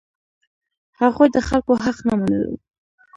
هغوی 1.01 1.27
د 1.35 1.37
خلکو 1.47 1.73
حق 1.83 1.97
نه 2.07 2.13
منلو. 2.19 2.53